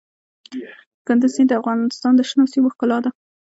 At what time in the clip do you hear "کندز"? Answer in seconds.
1.07-1.31